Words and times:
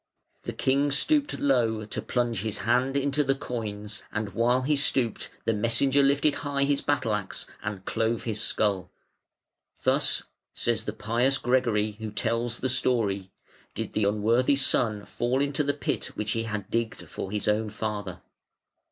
The 0.45 0.53
King 0.53 0.89
stooped 0.91 1.37
low 1.37 1.85
to 1.85 2.01
plunge 2.01 2.41
his 2.41 2.57
hand 2.65 2.97
into 2.97 3.23
the 3.23 3.35
coins, 3.35 4.01
and 4.11 4.29
while 4.33 4.63
he 4.63 4.75
stooped 4.75 5.29
the 5.45 5.53
messenger 5.53 6.01
lifted 6.01 6.33
high 6.41 6.63
his 6.63 6.81
battle 6.81 7.13
axe 7.13 7.45
and 7.61 7.85
clove 7.85 8.23
his 8.23 8.41
skull. 8.41 8.89
"Thus", 9.83 10.23
says 10.55 10.85
the 10.85 10.93
pious 10.93 11.37
Gregory, 11.37 11.91
who 11.99 12.09
tells 12.09 12.61
the 12.61 12.67
story, 12.69 13.29
"did 13.75 13.93
the 13.93 14.05
unworthy 14.05 14.55
son 14.55 15.05
fall 15.05 15.39
into 15.39 15.63
the 15.63 15.75
pit 15.75 16.05
which 16.17 16.31
he 16.31 16.41
had 16.45 16.71
digged 16.71 17.07
for 17.07 17.29
his 17.29 17.47
own 17.47 17.69
father". 17.69 18.21